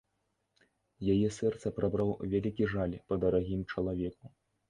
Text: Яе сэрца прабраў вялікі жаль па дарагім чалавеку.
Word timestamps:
Яе 1.15 1.27
сэрца 1.35 1.67
прабраў 1.77 2.09
вялікі 2.33 2.69
жаль 2.73 2.95
па 3.11 3.19
дарагім 3.25 3.61
чалавеку. 3.75 4.25